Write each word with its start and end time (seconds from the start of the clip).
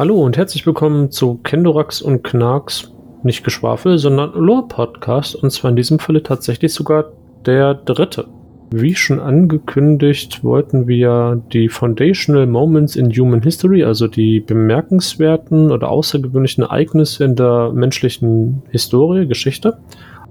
Hallo 0.00 0.24
und 0.24 0.38
herzlich 0.38 0.64
willkommen 0.64 1.10
zu 1.10 1.34
Kendorax 1.42 2.00
und 2.00 2.24
Knarks, 2.24 2.90
nicht 3.22 3.44
Geschwafel, 3.44 3.98
sondern 3.98 4.32
Lore 4.32 4.66
Podcast 4.66 5.34
und 5.34 5.50
zwar 5.50 5.68
in 5.68 5.76
diesem 5.76 5.98
Falle 5.98 6.22
tatsächlich 6.22 6.72
sogar 6.72 7.12
der 7.44 7.74
dritte. 7.74 8.26
Wie 8.70 8.94
schon 8.94 9.20
angekündigt, 9.20 10.42
wollten 10.42 10.88
wir 10.88 11.42
die 11.52 11.68
Foundational 11.68 12.46
Moments 12.46 12.96
in 12.96 13.10
Human 13.10 13.42
History, 13.42 13.84
also 13.84 14.06
die 14.06 14.40
bemerkenswerten 14.40 15.70
oder 15.70 15.90
außergewöhnlichen 15.90 16.64
Ereignisse 16.64 17.24
in 17.24 17.36
der 17.36 17.70
menschlichen 17.74 18.62
Historie, 18.70 19.26
Geschichte, 19.26 19.76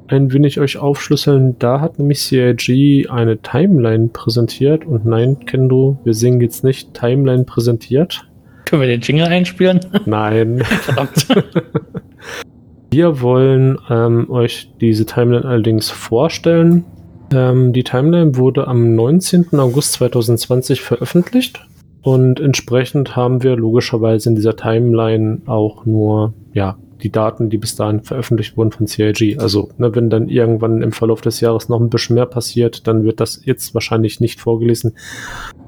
ein 0.07 0.33
wenig 0.33 0.59
euch 0.59 0.77
aufschlüsseln. 0.79 1.59
Da 1.59 1.79
hat 1.79 1.99
nämlich 1.99 2.21
CIG 2.21 3.07
eine 3.11 3.38
Timeline 3.38 4.07
präsentiert 4.07 4.83
und 4.83 5.05
nein, 5.05 5.37
Kendo, 5.45 6.00
wir 6.04 6.15
singen 6.15 6.42
jetzt 6.42 6.64
nicht 6.64 6.95
Timeline 6.95 7.43
präsentiert. 7.43 8.29
Können 8.69 8.83
wir 8.83 8.87
den 8.87 9.01
Jingle 9.01 9.25
einspielen? 9.25 9.79
Nein. 10.05 10.59
Verdammt. 10.64 11.28
Wir 12.92 13.19
wollen 13.19 13.79
ähm, 13.89 14.29
euch 14.29 14.71
diese 14.79 15.07
Timeline 15.07 15.43
allerdings 15.43 15.89
vorstellen. 15.89 16.86
Ähm, 17.33 17.73
die 17.73 17.83
Timeline 17.83 18.36
wurde 18.36 18.68
am 18.68 18.93
19. 18.93 19.47
August 19.59 19.93
2020 19.93 20.82
veröffentlicht 20.82 21.65
und 22.04 22.39
entsprechend 22.39 23.15
haben 23.15 23.42
wir 23.42 23.55
logischerweise 23.55 24.29
in 24.29 24.36
dieser 24.36 24.55
Timeline 24.55 25.42
auch 25.47 25.87
nur 25.87 26.33
ja, 26.54 26.78
die 27.03 27.11
Daten, 27.11 27.49
die 27.49 27.57
bis 27.57 27.75
dahin 27.75 28.01
veröffentlicht 28.01 28.57
wurden 28.57 28.71
von 28.71 28.87
CIG. 28.87 29.37
Also, 29.39 29.69
ne, 29.77 29.93
wenn 29.95 30.09
dann 30.09 30.29
irgendwann 30.29 30.81
im 30.81 30.91
Verlauf 30.91 31.21
des 31.21 31.39
Jahres 31.39 31.69
noch 31.69 31.79
ein 31.79 31.89
bisschen 31.89 32.16
mehr 32.16 32.25
passiert, 32.25 32.88
dann 32.88 33.03
wird 33.03 33.19
das 33.19 33.41
jetzt 33.45 33.73
wahrscheinlich 33.73 34.19
nicht 34.19 34.39
vorgelesen. 34.39 34.95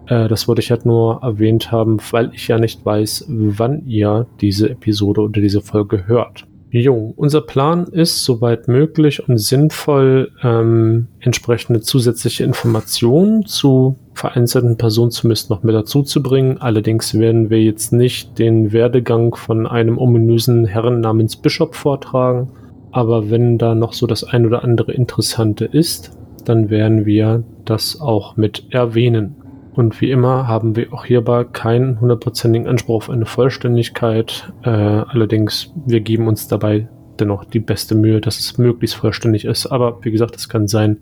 Äh, 0.08 0.28
das 0.28 0.48
wollte 0.48 0.62
ich 0.62 0.72
halt 0.72 0.86
nur 0.86 1.22
erwähnt 1.24 1.72
haben, 1.72 1.98
weil 2.12 2.32
ich 2.34 2.48
ja 2.48 2.58
nicht 2.58 2.86
weiß, 2.86 3.26
wann 3.28 3.86
ihr 3.86 4.28
diese 4.42 4.70
Episode 4.70 5.22
oder 5.22 5.42
diese 5.42 5.62
Folge 5.62 6.08
hört. 6.08 6.46
Jo, 6.74 7.14
unser 7.18 7.42
Plan 7.42 7.84
ist, 7.88 8.24
soweit 8.24 8.70
möglich 8.70 9.28
und 9.28 9.38
sinnvoll, 9.38 10.32
ähm, 10.42 11.08
entsprechende 11.20 11.82
zusätzliche 11.82 12.46
Informationen 12.46 13.46
zu 13.46 13.98
vereinzelten 14.14 14.78
Personen 14.78 15.12
zumindest 15.12 15.50
noch 15.50 15.64
mit 15.64 15.76
dazu 15.76 16.02
zu 16.02 16.24
bringen. 16.24 16.60
Allerdings 16.62 17.14
werden 17.14 17.50
wir 17.50 17.62
jetzt 17.62 17.92
nicht 17.92 18.40
den 18.40 18.72
Werdegang 18.72 19.36
von 19.36 19.68
einem 19.68 19.98
ominösen 19.98 20.64
Herrn 20.64 21.02
namens 21.02 21.36
Bishop 21.36 21.76
vortragen. 21.76 22.52
Aber 22.92 23.30
wenn 23.30 23.58
da 23.58 23.76
noch 23.76 23.92
so 23.92 24.08
das 24.08 24.24
ein 24.24 24.46
oder 24.46 24.64
andere 24.64 24.94
Interessante 24.94 25.66
ist, 25.66 26.18
dann 26.46 26.70
werden 26.70 27.06
wir 27.06 27.44
das 27.66 28.00
auch 28.00 28.38
mit 28.38 28.64
erwähnen. 28.70 29.36
Und 29.74 30.02
wie 30.02 30.12
immer 30.12 30.48
haben 30.48 30.76
wir 30.76 30.94
auch 30.94 31.06
hierbei 31.06 31.46
keinen 31.46 32.02
hundertprozentigen 32.02 32.68
Anspruch 32.68 32.96
auf 32.96 33.10
eine 33.10 33.26
Vollständigkeit. 33.26 34.52
Äh, 34.64 34.70
allerdings, 34.70 35.72
wir 35.86 36.02
geben 36.02 36.28
uns 36.28 36.48
dabei 36.48 36.88
dennoch 37.20 37.46
die 37.46 37.60
beste 37.60 37.96
Mühe, 37.96 38.20
dass 38.20 38.40
es 38.40 38.58
möglichst 38.58 38.98
vollständig 38.98 39.46
ist. 39.46 39.68
Aber 39.68 40.04
wie 40.04 40.12
gesagt, 40.12 40.36
es 40.36 40.50
kann 40.50 40.68
sein, 40.68 40.98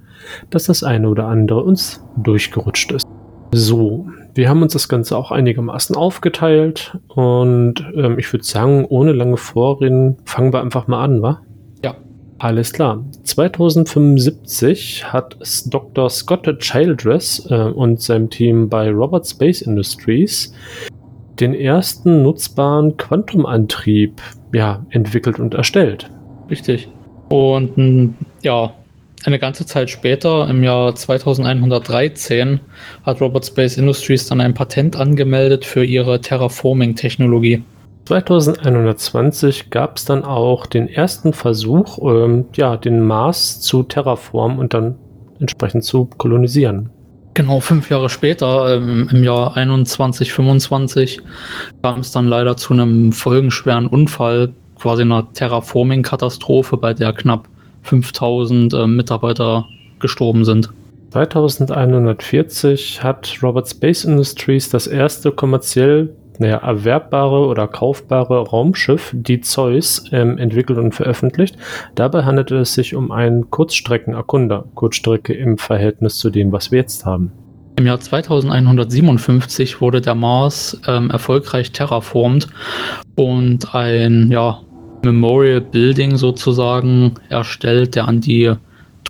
dass 0.50 0.66
das 0.66 0.84
eine 0.84 1.09
oder 1.09 1.28
andere 1.28 1.64
uns 1.64 2.03
durchgerutscht 2.17 2.92
ist. 2.92 3.08
So, 3.52 4.08
wir 4.36 4.48
haben 4.48 4.61
uns 4.61 4.73
das 4.73 4.88
Ganze 4.88 5.17
auch 5.17 5.31
einigermaßen 5.31 5.95
aufgeteilt 5.95 7.00
und 7.08 7.83
ähm, 7.95 8.20
ich 8.20 8.31
würde 8.31 8.45
sagen, 8.45 8.86
ohne 8.86 9.11
lange 9.11 9.38
Vorreden 9.38 10.17
fangen 10.23 10.54
wir 10.54 10.61
einfach 10.61 10.88
mal 10.88 11.04
an, 11.04 11.23
wa? 11.23 11.42
Alles 12.40 12.72
klar. 12.72 13.04
2075 13.23 15.06
hat 15.12 15.38
Dr. 15.68 16.09
Scott 16.09 16.48
Childress 16.59 17.45
äh, 17.50 17.56
und 17.56 18.02
seinem 18.02 18.30
Team 18.30 18.70
bei 18.70 18.90
Robert 18.90 19.28
Space 19.28 19.62
Industries 19.62 20.54
den 21.40 21.54
ersten 21.54 22.23
nutzbaren 22.23 22.98
Quantumantrieb 22.98 24.22
ja, 24.54 24.86
entwickelt 24.89 25.39
und 25.39 25.54
erstellt. 25.54 26.10
Richtig. 26.49 26.89
Und 27.30 28.16
ja, 28.42 28.73
eine 29.26 29.38
ganze 29.38 29.66
Zeit 29.66 29.89
später, 29.89 30.49
im 30.49 30.64
Jahr 30.64 30.95
2113, 30.95 32.60
hat 33.04 33.22
Robert 33.22 33.45
Space 33.45 33.78
Industries 33.78 34.28
dann 34.28 34.39
ein 34.39 34.54
Patent 34.54 34.95
angemeldet 34.95 35.66
für 35.66 35.83
ihre 35.83 36.22
Terraforming-Technologie. 36.22 37.64
2120 38.09 39.70
gab 39.70 39.97
es 39.97 40.05
dann 40.05 40.23
auch 40.23 40.65
den 40.65 40.87
ersten 40.87 41.31
Versuch, 41.31 41.99
ähm, 42.02 42.45
ja, 42.55 42.75
den 42.75 43.05
Mars 43.05 43.61
zu 43.61 43.83
terraformen 43.83 44.58
und 44.58 44.73
dann 44.73 44.95
entsprechend 45.39 45.83
zu 45.83 46.09
kolonisieren. 46.17 46.89
Genau, 47.36 47.59
fünf 47.59 47.92
Jahre 47.92 48.09
später, 48.09 48.75
ähm, 48.75 49.08
im 49.11 49.23
Jahr 49.23 49.53
2125, 49.53 51.21
kam 51.83 51.99
es 51.99 52.11
dann 52.11 52.25
leider 52.25 52.58
zu 52.58 52.73
einem 52.73 53.11
folgenschweren 53.11 53.86
Unfall, 53.86 54.53
quasi 54.80 55.03
einer 55.03 55.31
Terraforming-Katastrophe, 55.31 56.77
bei 56.77 56.95
der 56.95 57.14
knapp 57.14 57.48
5000 57.83 58.73
äh, 58.73 58.87
Mitarbeiter 58.87 59.67
gestorben 59.99 60.45
sind. 60.45 60.71
2140 61.11 63.03
hat 63.03 63.37
Robert 63.43 63.69
Space 63.69 64.03
Industries 64.03 64.69
das 64.69 64.87
erste 64.87 65.31
kommerziell 65.31 66.09
naja, 66.39 66.58
erwerbbare 66.58 67.45
oder 67.45 67.67
kaufbare 67.67 68.48
Raumschiff, 68.48 69.14
die 69.14 69.42
Zeus, 69.42 70.05
ähm, 70.11 70.38
entwickelt 70.38 70.80
und 70.80 70.95
veröffentlicht. 70.95 71.58
Dabei 71.95 72.23
handelte 72.23 72.58
es 72.58 72.73
sich 72.73 72.95
um 72.95 73.11
einen 73.11 73.50
Kurzstreckenerkunder, 73.50 74.66
Kurzstrecke 74.73 75.33
im 75.33 75.58
Verhältnis 75.58 76.17
zu 76.17 76.30
dem, 76.30 76.52
was 76.52 76.72
wir 76.72 76.80
jetzt 76.80 77.05
haben. 77.05 77.32
Im 77.76 77.86
Jahr 77.86 77.99
2157 77.99 79.80
wurde 79.80 80.02
der 80.02 80.16
Mars 80.16 80.82
ähm, 80.88 81.10
erfolgreich 81.11 81.72
terraformt 81.72 82.48
und 83.16 83.73
ein 83.73 84.32
ja, 84.32 84.60
Memorial 85.04 85.61
Building 85.61 86.17
sozusagen 86.17 87.14
erstellt, 87.30 87.95
der 87.95 88.08
an 88.08 88.22
die 88.22 88.54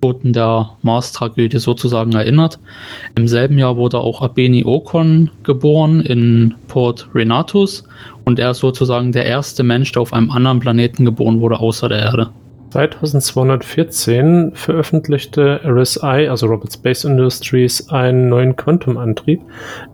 Toten 0.01 0.33
der 0.33 0.71
Mars-Tragödie 0.81 1.59
sozusagen 1.59 2.13
erinnert. 2.13 2.59
Im 3.15 3.27
selben 3.27 3.57
Jahr 3.57 3.77
wurde 3.77 3.99
auch 3.99 4.21
Abeni 4.21 4.63
Okon 4.65 5.29
geboren 5.43 6.01
in 6.01 6.55
Port 6.67 7.09
Renatus 7.13 7.83
und 8.25 8.39
er 8.39 8.51
ist 8.51 8.59
sozusagen 8.59 9.11
der 9.11 9.25
erste 9.25 9.63
Mensch, 9.63 9.91
der 9.91 10.01
auf 10.01 10.13
einem 10.13 10.31
anderen 10.31 10.59
Planeten 10.59 11.05
geboren 11.05 11.41
wurde 11.41 11.59
außer 11.59 11.89
der 11.89 11.99
Erde. 11.99 12.29
2214 12.71 14.51
veröffentlichte 14.53 15.61
RSI, 15.65 16.27
also 16.29 16.45
Robert 16.47 16.71
Space 16.71 17.03
Industries, 17.03 17.89
einen 17.89 18.29
neuen 18.29 18.55
Quantumantrieb, 18.55 19.41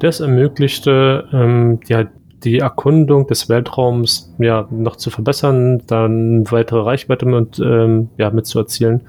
der 0.01 0.09
es 0.09 0.19
ermöglichte, 0.19 1.25
ähm, 1.31 1.79
ja, 1.87 2.05
die 2.45 2.59
Erkundung 2.59 3.27
des 3.27 3.49
Weltraums 3.49 4.33
ja 4.37 4.67
noch 4.71 4.95
zu 4.95 5.09
verbessern, 5.09 5.81
dann 5.87 6.49
weitere 6.51 6.81
Reichweite 6.81 7.25
mit, 7.25 7.59
ähm, 7.59 8.09
ja, 8.17 8.29
mit 8.29 8.45
zu 8.45 8.59
erzielen. 8.59 9.01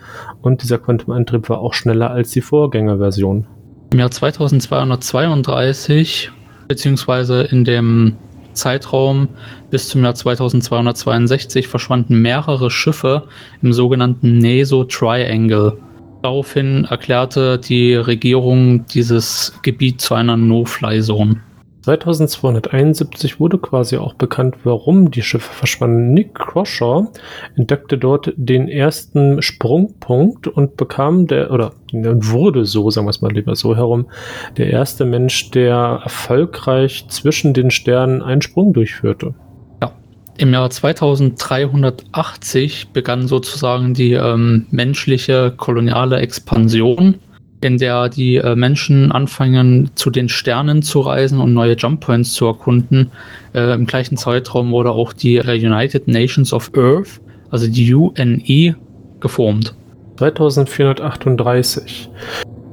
Und 0.42 0.62
dieser 0.62 0.78
Quantum-Antrieb 0.78 1.48
war 1.48 1.58
auch 1.58 1.74
schneller 1.74 2.10
als 2.10 2.30
die 2.30 2.40
Vorgängerversion. 2.40 3.46
Im 3.92 3.98
Jahr 3.98 4.10
2232, 4.10 6.32
beziehungsweise 6.66 7.42
in 7.42 7.64
dem 7.64 8.16
Zeitraum 8.54 9.28
bis 9.70 9.88
zum 9.88 10.02
Jahr 10.02 10.14
2262 10.14 11.68
verschwanden 11.68 12.20
mehrere 12.20 12.70
Schiffe 12.70 13.24
im 13.62 13.72
sogenannten 13.72 14.38
NESO 14.38 14.84
Triangle. 14.84 15.78
Daraufhin 16.22 16.84
erklärte 16.84 17.58
die 17.58 17.94
Regierung 17.94 18.86
dieses 18.86 19.52
Gebiet 19.62 20.00
zu 20.00 20.14
einer 20.14 20.36
No-Fly-Zone. 20.36 21.40
2271 21.86 23.38
wurde 23.38 23.58
quasi 23.58 23.96
auch 23.96 24.14
bekannt, 24.14 24.56
warum 24.64 25.12
die 25.12 25.22
Schiffe 25.22 25.52
verschwanden. 25.52 26.14
Nick 26.14 26.34
Croshaw 26.34 27.12
entdeckte 27.54 27.96
dort 27.96 28.32
den 28.36 28.66
ersten 28.66 29.40
Sprungpunkt 29.40 30.48
und 30.48 30.76
bekam 30.76 31.28
der, 31.28 31.52
oder 31.52 31.74
wurde 31.92 32.64
so, 32.64 32.90
sagen 32.90 33.06
wir 33.06 33.10
es 33.10 33.22
mal 33.22 33.30
lieber 33.30 33.54
so 33.54 33.76
herum, 33.76 34.06
der 34.56 34.70
erste 34.70 35.04
Mensch, 35.04 35.52
der 35.52 36.00
erfolgreich 36.02 37.06
zwischen 37.08 37.54
den 37.54 37.70
Sternen 37.70 38.20
einen 38.20 38.42
Sprung 38.42 38.72
durchführte. 38.72 39.34
Ja, 39.80 39.92
im 40.38 40.52
Jahr 40.52 40.68
2380 40.68 42.88
begann 42.94 43.28
sozusagen 43.28 43.94
die 43.94 44.14
ähm, 44.14 44.66
menschliche 44.72 45.54
koloniale 45.56 46.18
Expansion 46.18 47.20
in 47.60 47.78
der 47.78 48.08
die 48.08 48.36
äh, 48.36 48.54
Menschen 48.54 49.12
anfangen, 49.12 49.90
zu 49.94 50.10
den 50.10 50.28
Sternen 50.28 50.82
zu 50.82 51.00
reisen 51.00 51.40
und 51.40 51.54
neue 51.54 51.74
Jump 51.76 52.00
Points 52.00 52.32
zu 52.32 52.46
erkunden. 52.46 53.10
Äh, 53.54 53.74
Im 53.74 53.86
gleichen 53.86 54.16
Zeitraum 54.16 54.70
wurde 54.70 54.90
auch 54.90 55.12
die 55.12 55.36
äh, 55.36 55.54
United 55.54 56.08
Nations 56.08 56.52
of 56.52 56.70
Earth, 56.76 57.20
also 57.50 57.66
die 57.66 57.94
UNE, 57.94 58.76
geformt. 59.20 59.74
2438. 60.16 62.10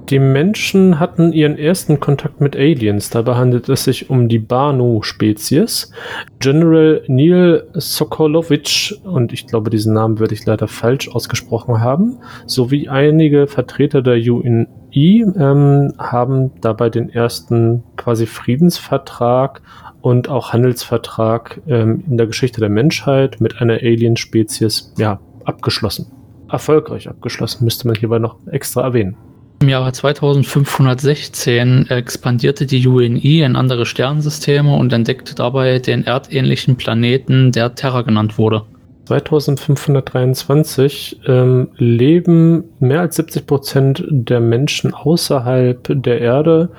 Die 0.09 0.19
Menschen 0.19 0.99
hatten 0.99 1.31
ihren 1.33 1.57
ersten 1.57 1.99
Kontakt 1.99 2.41
mit 2.41 2.55
Aliens. 2.55 3.09
Dabei 3.09 3.35
handelt 3.35 3.69
es 3.69 3.85
sich 3.85 4.09
um 4.09 4.27
die 4.27 4.39
Banu-Spezies. 4.39 5.91
General 6.39 7.01
Neil 7.07 7.67
Sokolovich, 7.73 8.99
und 9.03 9.31
ich 9.33 9.47
glaube, 9.47 9.69
diesen 9.69 9.93
Namen 9.93 10.19
würde 10.19 10.33
ich 10.33 10.45
leider 10.45 10.67
falsch 10.67 11.09
ausgesprochen 11.09 11.79
haben, 11.79 12.17
sowie 12.45 12.89
einige 12.89 13.47
Vertreter 13.47 14.01
der 14.01 14.15
UN 14.15 14.67
UEE 14.95 15.33
ähm, 15.37 15.93
haben 15.97 16.51
dabei 16.61 16.89
den 16.89 17.09
ersten 17.09 17.83
quasi 17.97 18.25
Friedensvertrag 18.25 19.61
und 20.01 20.29
auch 20.29 20.53
Handelsvertrag 20.53 21.61
ähm, 21.67 22.03
in 22.07 22.17
der 22.17 22.27
Geschichte 22.27 22.59
der 22.59 22.69
Menschheit 22.69 23.41
mit 23.41 23.61
einer 23.61 23.75
Alien-Spezies 23.75 24.93
ja, 24.97 25.19
abgeschlossen. 25.45 26.11
Erfolgreich 26.49 27.09
abgeschlossen, 27.09 27.63
müsste 27.63 27.87
man 27.87 27.95
hierbei 27.95 28.19
noch 28.19 28.35
extra 28.47 28.81
erwähnen. 28.83 29.17
Im 29.63 29.69
Jahre 29.69 29.93
2516 29.93 31.89
expandierte 31.89 32.65
die 32.65 32.85
UNI 32.85 33.43
in 33.43 33.55
andere 33.55 33.85
Sternensysteme 33.85 34.75
und 34.75 34.91
entdeckte 34.91 35.35
dabei 35.35 35.79
den 35.79 36.05
erdähnlichen 36.05 36.75
Planeten, 36.75 37.53
der 37.53 37.73
Terra 37.73 38.01
genannt 38.01 38.37
wurde. 38.37 38.63
2523 39.05 41.21
ähm, 41.27 41.69
leben 41.77 42.65
mehr 42.81 42.99
als 42.99 43.15
70 43.15 43.47
Prozent 43.47 44.03
der 44.09 44.41
Menschen 44.41 44.93
außerhalb 44.93 46.03
der 46.03 46.19
Erde 46.19 46.69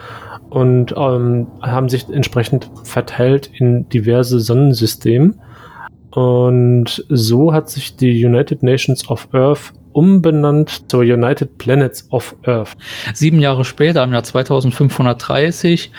und 0.50 0.92
ähm, 0.94 1.46
haben 1.62 1.88
sich 1.88 2.06
entsprechend 2.10 2.70
verteilt 2.82 3.48
in 3.54 3.88
diverse 3.88 4.40
Sonnensysteme. 4.40 5.32
Und 6.10 7.02
so 7.08 7.54
hat 7.54 7.70
sich 7.70 7.96
die 7.96 8.26
United 8.26 8.62
Nations 8.62 9.08
of 9.08 9.26
Earth 9.32 9.72
umbenannt 9.94 10.90
zur 10.90 11.00
United 11.00 11.56
Planets 11.58 12.06
of 12.10 12.36
Earth. 12.44 12.72
Sieben 13.14 13.40
Jahre 13.40 13.64
später, 13.64 14.04
im 14.04 14.12
Jahr 14.12 14.24
2530, 14.24 15.90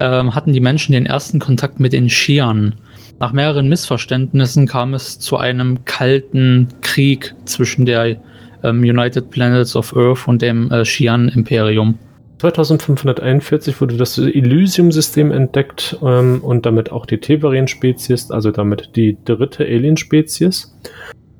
ähm, 0.00 0.34
hatten 0.34 0.52
die 0.52 0.60
Menschen 0.60 0.92
den 0.92 1.06
ersten 1.06 1.38
Kontakt 1.38 1.80
mit 1.80 1.92
den 1.92 2.08
Shian. 2.08 2.74
Nach 3.20 3.32
mehreren 3.32 3.68
Missverständnissen 3.68 4.66
kam 4.66 4.94
es 4.94 5.18
zu 5.18 5.36
einem 5.36 5.84
kalten 5.84 6.68
Krieg 6.80 7.34
zwischen 7.44 7.86
der 7.86 8.16
ähm, 8.64 8.80
United 8.80 9.30
Planets 9.30 9.76
of 9.76 9.96
Earth 9.96 10.26
und 10.26 10.42
dem 10.42 10.70
äh, 10.70 10.84
Shian-Imperium. 10.84 11.98
2541 12.38 13.80
wurde 13.80 13.96
das 13.96 14.18
Elysium-System 14.18 15.30
entdeckt 15.30 15.96
ähm, 16.02 16.40
und 16.42 16.66
damit 16.66 16.90
auch 16.90 17.06
die 17.06 17.18
Tevarin-Spezies, 17.18 18.32
also 18.32 18.50
damit 18.50 18.90
die 18.96 19.16
dritte 19.24 19.64
Alien-Spezies. 19.64 20.76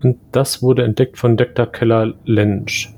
Und 0.02 0.16
das 0.32 0.62
wurde 0.62 0.84
entdeckt 0.84 1.18
von 1.18 1.36
Dr. 1.36 1.66
Keller 1.66 2.14
Lensch. 2.24 2.94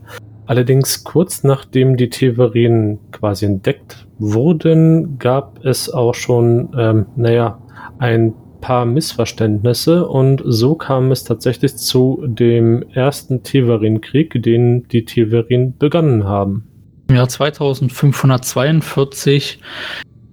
Allerdings 0.46 1.04
kurz 1.04 1.42
nachdem 1.42 1.96
die 1.96 2.10
Tevarin 2.10 2.98
quasi 3.12 3.46
entdeckt 3.46 4.06
wurden, 4.18 5.18
gab 5.18 5.64
es 5.64 5.88
auch 5.88 6.14
schon, 6.14 6.68
ähm, 6.78 7.06
naja, 7.16 7.58
ein 7.98 8.34
paar 8.60 8.84
Missverständnisse 8.84 10.06
und 10.06 10.42
so 10.44 10.74
kam 10.74 11.10
es 11.12 11.24
tatsächlich 11.24 11.76
zu 11.76 12.22
dem 12.26 12.84
ersten 12.94 13.42
Tevarin-Krieg, 13.42 14.42
den 14.42 14.86
die 14.88 15.04
Tevarin 15.04 15.76
begonnen 15.78 16.24
haben. 16.24 16.64
Im 17.08 17.16
Jahr 17.16 17.28
2542 17.28 19.58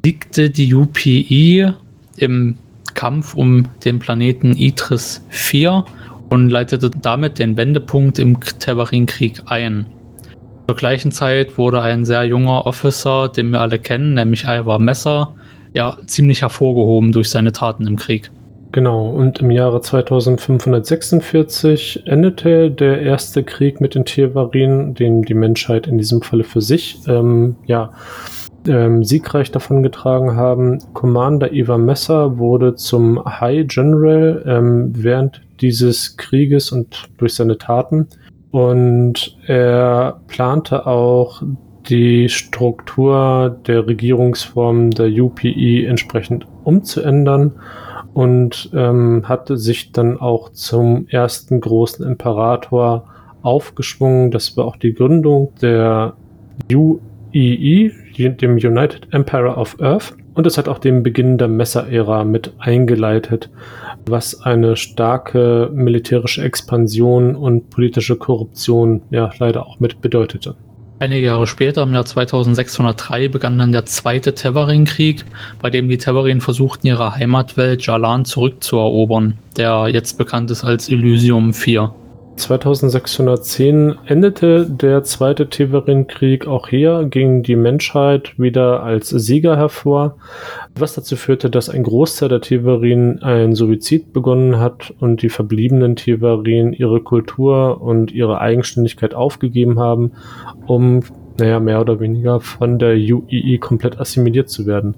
siegte 0.06 0.50
die 0.50 0.74
UPI 0.74 1.74
im 2.18 2.58
Kampf 2.94 3.34
um 3.34 3.68
den 3.84 4.00
Planeten 4.00 4.56
Idris 4.56 5.26
4 5.30 5.86
und 6.32 6.50
leitete 6.50 6.90
damit 6.90 7.38
den 7.40 7.58
Wendepunkt 7.58 8.18
im 8.18 8.40
Tevarin-Krieg 8.40 9.42
ein. 9.48 9.86
Zur 10.68 10.78
gleichen 10.78 11.12
Zeit 11.12 11.58
wurde 11.58 11.82
ein 11.82 12.06
sehr 12.06 12.24
junger 12.24 12.66
Officer, 12.66 13.28
den 13.28 13.52
wir 13.52 13.60
alle 13.60 13.78
kennen, 13.78 14.14
nämlich 14.14 14.46
Ivar 14.46 14.80
Messer, 14.80 15.36
ja, 15.74 15.98
ziemlich 16.08 16.42
hervorgehoben 16.42 17.12
durch 17.12 17.30
seine 17.30 17.52
Taten 17.52 17.86
im 17.86 17.98
Krieg. 17.98 18.32
Genau, 18.72 19.10
und 19.10 19.40
im 19.40 19.52
Jahre 19.52 19.82
2546 19.82 22.04
endete 22.06 22.72
der 22.72 23.02
erste 23.02 23.44
Krieg 23.44 23.82
mit 23.82 23.96
den 23.96 24.06
Tevarin, 24.06 24.94
den 24.94 25.24
die 25.24 25.34
Menschheit 25.34 25.88
in 25.88 25.98
diesem 25.98 26.22
Falle 26.22 26.46
für 26.46 26.62
sich 26.62 27.02
ähm, 27.10 27.58
ja, 27.66 27.92
ähm, 28.66 29.04
siegreich 29.04 29.52
davongetragen 29.52 30.38
haben. 30.38 30.80
Commander 30.94 31.52
Ivar 31.52 31.78
Messer 31.78 32.38
wurde 32.38 32.76
zum 32.76 33.22
High 33.26 33.68
General 33.68 34.42
ähm, 34.48 34.94
während 34.96 35.42
dieses 35.62 36.18
Krieges 36.18 36.72
und 36.72 37.10
durch 37.18 37.36
seine 37.36 37.58
Taten. 37.58 38.08
Und 38.52 39.38
er 39.48 40.22
plante 40.28 40.86
auch 40.86 41.42
die 41.88 42.30
Struktur 42.30 43.58
der 43.66 43.88
Regierungsform 43.88 44.92
der 44.92 45.08
UPI 45.08 45.86
entsprechend 45.86 46.46
umzuändern 46.64 47.54
und 48.14 48.70
ähm, 48.74 49.24
hatte 49.26 49.58
sich 49.58 49.92
dann 49.92 50.18
auch 50.20 50.50
zum 50.50 51.08
ersten 51.08 51.62
großen 51.62 52.06
Imperator 52.06 53.06
aufgeschwungen. 53.42 54.32
Das 54.32 54.58
war 54.58 54.66
auch 54.66 54.76
die 54.76 54.94
Gründung 54.94 55.54
der 55.62 56.14
UEE, 56.72 57.92
dem 58.18 58.56
United 58.56 59.08
Empire 59.12 59.56
of 59.56 59.80
Earth. 59.80 60.14
Und 60.34 60.48
es 60.48 60.58
hat 60.58 60.68
auch 60.68 60.80
den 60.80 61.04
Beginn 61.04 61.38
der 61.38 61.48
Messerära 61.48 62.24
mit 62.24 62.54
eingeleitet, 62.58 63.50
was 64.06 64.42
eine 64.42 64.78
starke 64.78 65.70
militärische 65.74 66.44
Expansion 66.44 67.36
und 67.36 67.70
politische 67.70 68.16
Korruption 68.16 69.02
ja 69.10 69.30
leider 69.40 69.68
auch 69.68 69.80
mit 69.80 70.02
bedeutete. 70.02 70.56
Einige 71.00 71.26
Jahre 71.26 71.48
später, 71.48 71.82
im 71.82 71.94
Jahr 71.94 72.06
2603, 72.06 73.28
begann 73.28 73.58
dann 73.58 73.72
der 73.72 73.88
zweite 73.88 74.36
Tevarin-Krieg, 74.36 75.26
bei 75.60 75.72
dem 75.72 75.90
die 75.90 75.98
Tevarin 75.98 76.42
versuchten, 76.42 76.86
ihre 76.86 77.16
Heimatwelt 77.16 77.84
Jalan 77.84 78.24
zurückzuerobern, 78.24 79.40
der 79.58 79.88
jetzt 79.88 80.20
bekannt 80.20 80.52
ist 80.52 80.64
als 80.64 80.90
Elysium 80.90 81.56
4. 81.56 81.92
2610 82.42 83.96
endete 84.06 84.66
der 84.70 85.04
zweite 85.04 85.48
Teverin-Krieg. 85.50 86.48
Auch 86.48 86.68
hier 86.68 87.06
ging 87.06 87.44
die 87.44 87.56
Menschheit 87.56 88.38
wieder 88.40 88.84
als 88.84 89.10
Sieger 89.10 89.58
hervor, 89.58 90.18
was 90.76 90.96
dazu 90.96 91.16
führte, 91.16 91.50
dass 91.50 91.70
ein 91.70 91.84
Großteil 91.84 92.30
der 92.30 92.42
Teverin 92.42 93.22
ein 93.22 93.54
Suizid 93.54 94.12
begonnen 94.12 94.60
hat 94.60 94.94
und 95.00 95.22
die 95.22 95.30
verbliebenen 95.30 95.96
Teverin 95.96 96.74
ihre 96.74 97.02
Kultur 97.02 97.82
und 97.82 98.12
ihre 98.12 98.42
Eigenständigkeit 98.42 99.14
aufgegeben 99.14 99.80
haben, 99.80 100.14
um 100.66 101.04
naja, 101.40 101.60
mehr 101.60 101.82
oder 101.82 102.00
weniger 102.00 102.40
von 102.40 102.78
der 102.78 102.94
UII 102.94 103.58
komplett 103.60 104.00
assimiliert 104.00 104.50
zu 104.50 104.66
werden. 104.66 104.96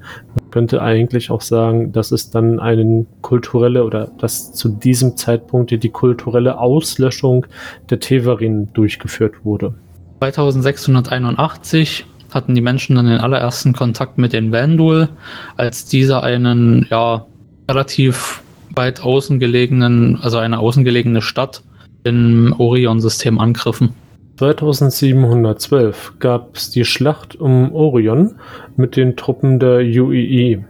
Könnte 0.54 0.84
eigentlich 0.84 1.32
auch 1.32 1.42
sagen, 1.42 1.94
dass 1.94 2.12
es 2.12 2.30
dann 2.30 2.60
eine 2.60 3.08
kulturelle 3.24 3.86
oder 3.86 4.12
dass 4.20 4.54
zu 4.54 4.70
diesem 4.70 5.18
Zeitpunkt 5.18 5.72
die 5.72 5.90
kulturelle 5.90 6.60
Auslöschung 6.60 7.48
der 7.90 8.00
Teverin 8.00 8.72
durchgeführt 8.74 9.44
wurde. 9.44 9.74
2681 10.20 12.06
hatten 12.32 12.54
die 12.54 12.62
Menschen 12.62 12.96
dann 12.98 13.08
den 13.08 13.18
allerersten 13.18 13.74
Kontakt 13.74 14.20
mit 14.20 14.32
den 14.32 14.52
Vandul, 14.52 15.10
als 15.58 15.86
diese 15.86 16.22
einen 16.22 16.86
ja 16.92 17.26
relativ 17.68 18.44
weit 18.76 19.02
außen 19.02 19.40
gelegenen, 19.40 20.20
also 20.22 20.38
eine 20.38 20.60
außengelegene 20.60 21.24
Stadt 21.24 21.64
im 22.04 22.54
Orion-System 22.60 23.40
angriffen. 23.40 23.96
2712 24.38 26.14
gab 26.20 26.56
es 26.56 26.72
die 26.72 26.86
Schlacht 26.86 27.36
um 27.36 27.74
Orion 27.74 28.36
mit 28.76 28.96
den 28.96 29.16
Truppen 29.16 29.60
der 29.60 29.80
UEE. 29.80 30.66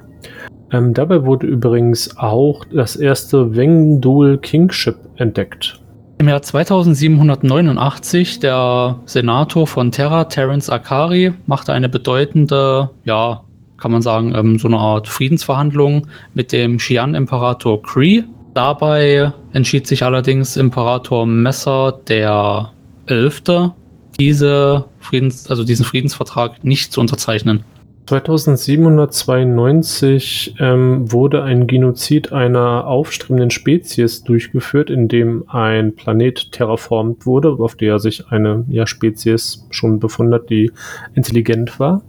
Ähm, 0.72 0.93
dabei 0.93 1.24
wurde 1.24 1.48
übrigens 1.48 2.17
auch 2.17 2.65
das 2.65 2.96
erste 2.96 3.55
Wengdul 3.55 4.38
Kingship 4.39 4.98
entdeckt. 5.15 5.79
Im 6.17 6.27
Jahr 6.27 6.41
2789 6.41 8.39
der 8.39 9.00
Senator 9.05 9.67
von 9.67 9.91
Terra, 9.91 10.25
Terence 10.25 10.70
Akari, 10.70 11.34
machte 11.46 11.74
eine 11.74 11.89
bedeutende, 11.89 12.89
ja, 13.05 13.43
kann 13.77 13.91
man 13.91 14.01
sagen, 14.01 14.34
ähm, 14.36 14.58
so 14.60 14.67
eine 14.67 14.77
Art 14.77 15.08
Friedensverhandlung 15.08 16.08
mit 16.34 16.51
dem 16.51 16.77
Xian-Imperator 16.77 17.82
Kree. 17.82 18.24
Dabei 18.53 19.32
entschied 19.53 19.88
sich 19.88 20.03
allerdings 20.03 20.58
Imperator 20.58 21.25
Messer 21.25 22.00
der 22.08 22.72
Elfter, 23.05 23.75
diese 24.19 24.86
Friedens, 25.00 25.50
also 25.50 25.63
diesen 25.63 25.86
Friedensvertrag 25.86 26.63
nicht 26.63 26.93
zu 26.93 27.01
unterzeichnen. 27.01 27.63
2792 28.05 30.55
ähm, 30.60 31.12
wurde 31.12 31.41
ein 31.43 31.65
Genozid 31.67 32.33
einer 32.33 32.86
aufstrebenden 32.86 33.50
Spezies 33.50 34.24
durchgeführt, 34.24 34.89
in 34.89 35.07
dem 35.07 35.45
ein 35.48 35.95
Planet 35.95 36.51
terraformt 36.51 37.25
wurde, 37.25 37.55
auf 37.60 37.75
der 37.75 38.00
sich 38.00 38.27
eine 38.27 38.65
ja, 38.67 38.86
Spezies 38.86 39.65
schon 39.69 40.00
befunden 40.00 40.33
hat, 40.33 40.50
die 40.50 40.74
intelligent 41.15 41.79
war. 41.79 42.03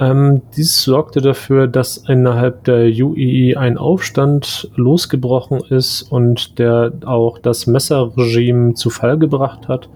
Ähm, 0.00 0.40
dies 0.56 0.82
sorgte 0.82 1.20
dafür, 1.20 1.66
dass 1.66 1.98
innerhalb 2.08 2.64
der 2.64 2.86
UEE 2.86 3.56
ein 3.56 3.76
Aufstand 3.76 4.70
losgebrochen 4.74 5.60
ist 5.68 6.02
und 6.10 6.58
der 6.58 6.92
auch 7.04 7.38
das 7.38 7.66
Messerregime 7.66 8.74
zu 8.74 8.88
Fall 8.88 9.18
gebracht 9.18 9.68
hat. 9.68 9.90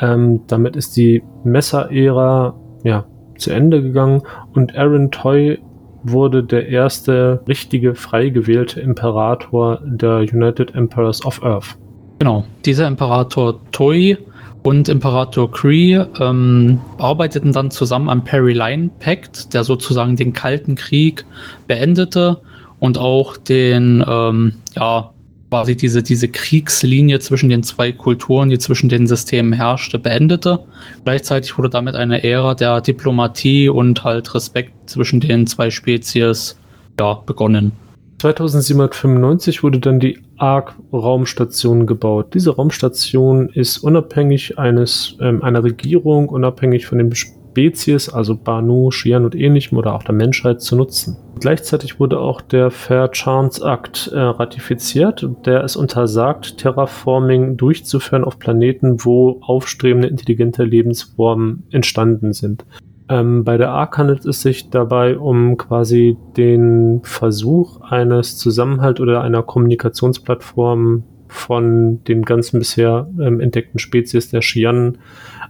Ähm, 0.00 0.40
damit 0.46 0.74
ist 0.74 0.96
die 0.96 1.22
Messer-Ära 1.44 2.54
ja, 2.82 3.04
zu 3.36 3.50
Ende 3.50 3.82
gegangen 3.82 4.22
und 4.54 4.74
Aaron 4.74 5.10
Toy 5.10 5.58
wurde 6.02 6.42
der 6.42 6.68
erste 6.68 7.42
richtige 7.46 7.94
frei 7.94 8.30
gewählte 8.30 8.80
Imperator 8.80 9.80
der 9.84 10.20
United 10.20 10.74
Emperors 10.74 11.24
of 11.24 11.42
Earth. 11.44 11.76
Genau, 12.18 12.44
dieser 12.64 12.88
Imperator 12.88 13.60
Toy 13.70 14.16
und 14.62 14.88
Imperator 14.88 15.50
Kree 15.50 15.94
ähm, 16.20 16.80
arbeiteten 16.98 17.52
dann 17.52 17.70
zusammen 17.70 18.08
am 18.08 18.22
Perry 18.22 18.52
Line 18.52 18.90
Pact, 19.00 19.54
der 19.54 19.64
sozusagen 19.64 20.16
den 20.16 20.32
Kalten 20.32 20.76
Krieg 20.76 21.24
beendete 21.66 22.40
und 22.78 22.96
auch 22.98 23.36
den, 23.36 24.04
ähm, 24.06 24.54
ja, 24.74 25.12
quasi 25.50 25.76
diese, 25.76 26.02
diese 26.02 26.28
Kriegslinie 26.28 27.18
zwischen 27.18 27.50
den 27.50 27.62
zwei 27.62 27.92
Kulturen, 27.92 28.48
die 28.48 28.58
zwischen 28.58 28.88
den 28.88 29.06
Systemen 29.06 29.52
herrschte, 29.52 29.98
beendete. 29.98 30.60
Gleichzeitig 31.04 31.58
wurde 31.58 31.68
damit 31.68 31.94
eine 31.94 32.24
Ära 32.24 32.54
der 32.54 32.80
Diplomatie 32.80 33.68
und 33.68 34.02
halt 34.02 34.34
Respekt 34.34 34.72
zwischen 34.88 35.20
den 35.20 35.46
zwei 35.46 35.70
Spezies 35.70 36.56
ja, 36.98 37.14
begonnen. 37.14 37.72
2795 38.20 39.62
wurde 39.62 39.80
dann 39.80 39.98
die 39.98 40.22
ARC-Raumstation 40.42 41.86
gebaut. 41.86 42.34
Diese 42.34 42.56
Raumstation 42.56 43.48
ist 43.48 43.78
unabhängig 43.78 44.58
eines, 44.58 45.16
ähm, 45.20 45.42
einer 45.42 45.62
Regierung, 45.62 46.28
unabhängig 46.28 46.86
von 46.86 46.98
den 46.98 47.14
Spezies, 47.14 48.08
also 48.08 48.36
Banu, 48.36 48.90
Shian 48.90 49.24
und 49.24 49.36
ähnlichem 49.36 49.78
oder 49.78 49.94
auch 49.94 50.02
der 50.02 50.14
Menschheit 50.14 50.60
zu 50.60 50.74
nutzen. 50.74 51.16
Gleichzeitig 51.38 52.00
wurde 52.00 52.18
auch 52.18 52.40
der 52.40 52.72
Fair 52.72 53.10
Chance 53.12 53.64
Act 53.64 54.10
äh, 54.12 54.18
ratifiziert, 54.18 55.28
der 55.46 55.62
es 55.62 55.76
untersagt, 55.76 56.58
Terraforming 56.58 57.56
durchzuführen 57.56 58.24
auf 58.24 58.38
Planeten, 58.38 59.04
wo 59.04 59.38
aufstrebende 59.42 60.08
intelligente 60.08 60.64
Lebensformen 60.64 61.64
entstanden 61.70 62.32
sind. 62.32 62.64
Ähm, 63.12 63.44
bei 63.44 63.58
der 63.58 63.72
ARC 63.72 63.98
handelt 63.98 64.24
es 64.24 64.40
sich 64.40 64.70
dabei 64.70 65.18
um 65.18 65.58
quasi 65.58 66.16
den 66.38 67.02
Versuch 67.04 67.82
eines 67.82 68.38
Zusammenhalt 68.38 69.00
oder 69.00 69.20
einer 69.20 69.42
Kommunikationsplattform 69.42 71.02
von 71.28 72.02
den 72.04 72.22
ganzen 72.22 72.58
bisher 72.58 73.06
ähm, 73.20 73.40
entdeckten 73.40 73.78
Spezies 73.78 74.30
der 74.30 74.40
Shian, 74.40 74.96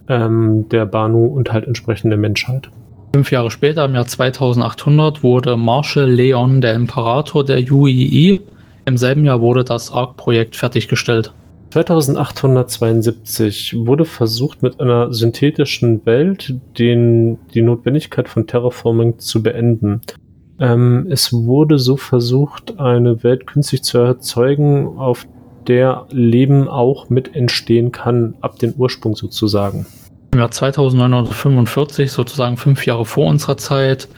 ähm, 0.09 0.69
der 0.71 0.87
Banu 0.87 1.27
und 1.27 1.53
halt 1.53 1.69
entsprechend 1.69 2.11
der 2.11 2.19
Menschheit. 2.19 2.69
Fünf 3.15 3.31
Jahre 3.31 3.53
später, 3.53 3.85
im 3.85 3.95
Jahr 3.95 4.07
2800, 4.09 5.23
wurde 5.23 5.57
Marshal 5.57 6.11
Leon 6.11 6.63
der 6.63 6.75
Imperator 6.75 7.45
der 7.45 7.63
UEE. 7.71 8.41
Im 8.87 8.97
selben 8.97 9.25
Jahr 9.25 9.41
wurde 9.41 9.63
das 9.63 9.93
ARC-Projekt 9.93 10.57
fertiggestellt. 10.57 11.33
2872 11.73 13.87
wurde 13.87 14.05
versucht, 14.05 14.63
mit 14.63 14.79
einer 14.79 15.15
synthetischen 15.15 16.05
Welt 16.05 16.55
den, 16.79 17.39
die 17.55 17.63
Notwendigkeit 17.63 18.29
von 18.29 18.47
Terraforming 18.47 19.19
zu 19.19 19.43
beenden. 19.43 20.03
Ähm, 20.61 21.07
es 21.09 21.33
wurde 21.33 21.79
so 21.79 21.97
versucht, 21.97 22.79
eine 22.79 23.25
Welt 23.25 23.47
künstlich 23.47 23.85
zu 23.85 23.97
erzeugen, 23.97 24.99
auf 24.99 25.27
der 25.67 26.05
Leben 26.11 26.69
auch 26.69 27.09
mit 27.09 27.35
entstehen 27.35 27.91
kann, 27.91 28.35
ab 28.43 28.59
dem 28.59 28.75
Ursprung 28.77 29.17
sozusagen. 29.17 29.87
Im 30.33 30.41
Jahr 30.41 30.51
2945, 30.51 32.13
sozusagen 32.13 32.59
fünf 32.59 32.85
Jahre 32.85 33.07
vor 33.07 33.29
unserer 33.29 33.57
Zeit, 33.57 34.09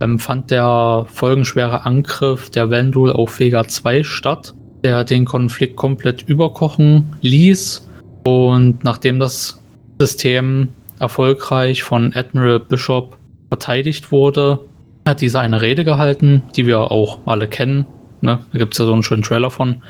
ähm, 0.00 0.18
fand 0.18 0.50
der 0.50 1.06
folgenschwere 1.08 1.86
Angriff 1.86 2.50
der 2.50 2.68
Vendul 2.70 3.12
auf 3.12 3.38
Vega 3.38 3.68
2 3.68 4.02
statt 4.02 4.54
der 4.86 5.02
den 5.02 5.24
Konflikt 5.24 5.74
komplett 5.74 6.22
überkochen 6.22 7.16
ließ. 7.20 7.88
Und 8.24 8.84
nachdem 8.84 9.18
das 9.18 9.60
System 9.98 10.68
erfolgreich 11.00 11.82
von 11.82 12.14
Admiral 12.14 12.60
Bishop 12.60 13.16
verteidigt 13.48 14.12
wurde, 14.12 14.60
hat 15.04 15.20
dieser 15.20 15.40
eine 15.40 15.60
Rede 15.60 15.82
gehalten, 15.82 16.44
die 16.54 16.68
wir 16.68 16.92
auch 16.92 17.18
alle 17.26 17.48
kennen. 17.48 17.84
Ne? 18.20 18.38
Da 18.52 18.58
gibt 18.58 18.74
es 18.74 18.78
ja 18.78 18.86
so 18.86 18.92
einen 18.92 19.02
schönen 19.02 19.22
Trailer 19.22 19.50
von, 19.50 19.82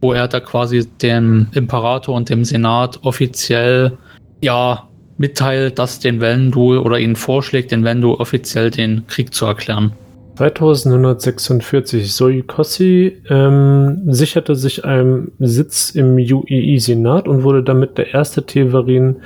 wo 0.00 0.14
er 0.14 0.28
da 0.28 0.40
quasi 0.40 0.88
dem 1.02 1.48
Imperator 1.52 2.16
und 2.16 2.30
dem 2.30 2.42
Senat 2.42 3.00
offiziell 3.02 3.98
ja 4.40 4.88
mitteilt, 5.18 5.78
dass 5.78 6.00
den 6.00 6.22
Vendul 6.22 6.78
oder 6.78 6.98
ihnen 6.98 7.16
vorschlägt, 7.16 7.70
den 7.70 7.84
Vendul 7.84 8.14
offiziell 8.14 8.70
den 8.70 9.06
Krieg 9.08 9.34
zu 9.34 9.44
erklären. 9.44 9.92
2946 10.38 12.12
Soyikosi 12.12 13.22
ähm, 13.28 14.02
sicherte 14.06 14.54
sich 14.54 14.84
einen 14.84 15.32
Sitz 15.40 15.90
im 15.90 16.14
UEI-Senat 16.14 17.26
und 17.26 17.42
wurde 17.42 17.64
damit 17.64 17.98
der 17.98 18.14
erste 18.14 18.46
Teverin, 18.46 19.16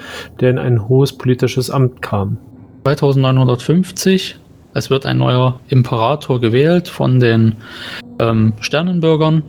der 0.40 0.50
in 0.50 0.58
ein 0.58 0.88
hohes 0.88 1.12
politisches 1.12 1.68
Amt 1.68 2.00
kam. 2.00 2.38
2950, 2.84 4.38
es 4.72 4.88
wird 4.88 5.04
ein 5.04 5.18
neuer 5.18 5.60
Imperator 5.68 6.40
gewählt 6.40 6.88
von 6.88 7.20
den 7.20 7.56
ähm, 8.18 8.54
Sternenbürgern 8.60 9.42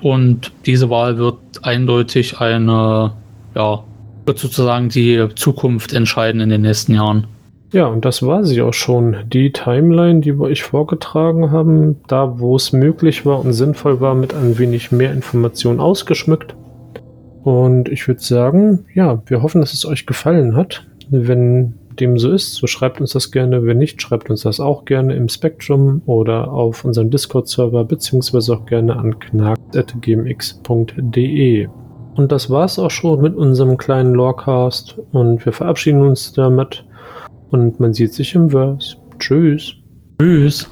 und 0.00 0.52
diese 0.64 0.88
Wahl 0.88 1.18
wird 1.18 1.36
eindeutig 1.60 2.40
eine, 2.40 3.12
ja, 3.54 3.84
wird 4.24 4.38
sozusagen 4.38 4.88
die 4.88 5.28
Zukunft 5.34 5.92
entscheiden 5.92 6.40
in 6.40 6.48
den 6.48 6.62
nächsten 6.62 6.94
Jahren. 6.94 7.26
Ja, 7.72 7.86
und 7.86 8.04
das 8.04 8.24
war 8.24 8.44
sie 8.44 8.62
auch 8.62 8.74
schon. 8.74 9.16
Die 9.32 9.52
Timeline, 9.52 10.20
die 10.20 10.38
wir 10.38 10.46
euch 10.46 10.64
vorgetragen 10.64 11.52
haben, 11.52 12.00
da 12.08 12.40
wo 12.40 12.56
es 12.56 12.72
möglich 12.72 13.24
war 13.24 13.44
und 13.44 13.52
sinnvoll 13.52 14.00
war, 14.00 14.16
mit 14.16 14.34
ein 14.34 14.58
wenig 14.58 14.90
mehr 14.90 15.12
Informationen 15.12 15.78
ausgeschmückt. 15.78 16.56
Und 17.44 17.88
ich 17.88 18.08
würde 18.08 18.20
sagen, 18.20 18.86
ja, 18.94 19.22
wir 19.26 19.42
hoffen, 19.42 19.60
dass 19.60 19.72
es 19.72 19.86
euch 19.86 20.04
gefallen 20.04 20.56
hat. 20.56 20.86
Wenn 21.10 21.74
dem 22.00 22.18
so 22.18 22.32
ist, 22.32 22.54
so 22.54 22.66
schreibt 22.66 23.00
uns 23.00 23.12
das 23.12 23.30
gerne. 23.30 23.64
Wenn 23.64 23.78
nicht, 23.78 24.02
schreibt 24.02 24.30
uns 24.30 24.42
das 24.42 24.58
auch 24.58 24.84
gerne 24.84 25.14
im 25.14 25.28
Spectrum 25.28 26.02
oder 26.06 26.52
auf 26.52 26.84
unserem 26.84 27.10
Discord-Server, 27.10 27.84
beziehungsweise 27.84 28.54
auch 28.54 28.66
gerne 28.66 28.96
an 28.96 29.20
knacks.gmx.de. 29.20 31.68
Und 32.16 32.32
das 32.32 32.50
war's 32.50 32.80
auch 32.80 32.90
schon 32.90 33.22
mit 33.22 33.36
unserem 33.36 33.78
kleinen 33.78 34.14
Lorecast 34.14 34.98
und 35.12 35.44
wir 35.44 35.52
verabschieden 35.52 36.02
uns 36.02 36.32
damit 36.32 36.84
und 37.50 37.80
man 37.80 37.94
sieht 37.94 38.12
sich 38.14 38.34
im 38.34 38.50
Verse. 38.50 38.96
Tschüss. 39.18 39.74
Tschüss. 40.20 40.70